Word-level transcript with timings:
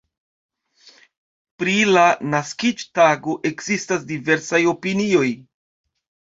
Pri 1.63 1.75
la 1.91 2.07
naskiĝtago 2.35 3.37
ekzistas 3.53 4.11
diversaj 4.15 4.65
opinioj. 4.75 5.33